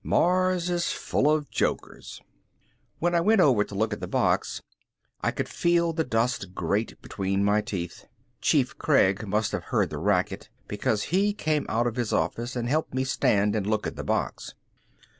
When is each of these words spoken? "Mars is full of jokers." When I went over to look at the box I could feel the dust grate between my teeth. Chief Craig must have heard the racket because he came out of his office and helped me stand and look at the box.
"Mars 0.03 0.67
is 0.71 0.91
full 0.91 1.29
of 1.29 1.51
jokers." 1.51 2.23
When 2.97 3.13
I 3.13 3.21
went 3.21 3.39
over 3.39 3.63
to 3.63 3.75
look 3.75 3.93
at 3.93 3.99
the 3.99 4.07
box 4.07 4.59
I 5.21 5.29
could 5.29 5.47
feel 5.47 5.93
the 5.93 6.03
dust 6.03 6.55
grate 6.55 6.99
between 7.03 7.43
my 7.43 7.61
teeth. 7.61 8.05
Chief 8.41 8.75
Craig 8.79 9.27
must 9.27 9.51
have 9.51 9.65
heard 9.65 9.91
the 9.91 9.99
racket 9.99 10.49
because 10.67 11.13
he 11.15 11.33
came 11.35 11.67
out 11.69 11.85
of 11.85 11.97
his 11.97 12.11
office 12.13 12.55
and 12.55 12.67
helped 12.67 12.95
me 12.95 13.03
stand 13.03 13.55
and 13.55 13.67
look 13.67 13.85
at 13.85 13.95
the 13.95 14.03
box. 14.03 14.55